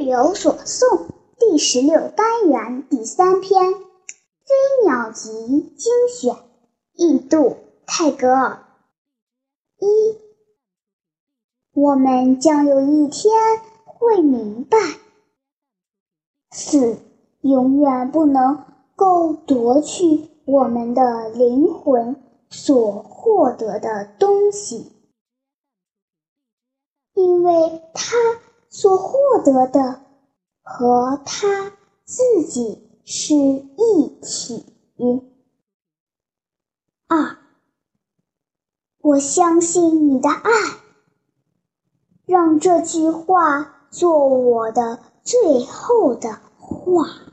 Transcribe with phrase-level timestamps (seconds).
[0.00, 5.28] 日有所诵第十六单元第三篇《飞鸟集》
[5.76, 6.36] 精选，
[6.94, 8.64] 印度泰戈尔。
[9.78, 10.16] 一，
[11.74, 13.30] 我们将有一天
[13.84, 14.78] 会明白，
[16.50, 16.96] 死
[17.42, 18.64] 永远不能
[18.96, 22.16] 够夺去我们的灵魂
[22.48, 24.92] 所获得的东西，
[27.12, 28.16] 因为它。
[28.80, 30.00] 所获得的
[30.62, 31.70] 和他
[32.06, 34.64] 自己是一体。
[37.06, 37.36] 二，
[39.02, 40.50] 我相信你的爱，
[42.24, 47.29] 让这句话做我的最后的话。